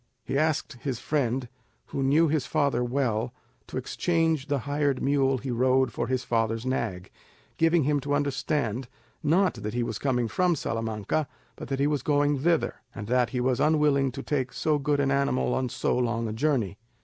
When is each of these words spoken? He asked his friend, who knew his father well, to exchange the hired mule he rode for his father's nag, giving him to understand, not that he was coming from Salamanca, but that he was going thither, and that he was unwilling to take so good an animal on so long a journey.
He 0.25 0.35
asked 0.35 0.77
his 0.81 0.97
friend, 0.97 1.47
who 1.89 2.01
knew 2.01 2.27
his 2.27 2.47
father 2.47 2.83
well, 2.83 3.35
to 3.67 3.77
exchange 3.77 4.47
the 4.47 4.57
hired 4.57 4.99
mule 4.99 5.37
he 5.37 5.51
rode 5.51 5.91
for 5.93 6.07
his 6.07 6.23
father's 6.23 6.65
nag, 6.65 7.11
giving 7.57 7.83
him 7.83 7.99
to 7.99 8.15
understand, 8.15 8.87
not 9.21 9.53
that 9.53 9.75
he 9.75 9.83
was 9.83 9.99
coming 9.99 10.27
from 10.27 10.55
Salamanca, 10.55 11.27
but 11.55 11.67
that 11.67 11.79
he 11.79 11.85
was 11.85 12.01
going 12.01 12.39
thither, 12.39 12.77
and 12.95 13.05
that 13.05 13.29
he 13.29 13.39
was 13.39 13.59
unwilling 13.59 14.11
to 14.13 14.23
take 14.23 14.53
so 14.53 14.79
good 14.79 14.99
an 14.99 15.11
animal 15.11 15.53
on 15.53 15.69
so 15.69 15.95
long 15.99 16.27
a 16.27 16.33
journey. 16.33 16.79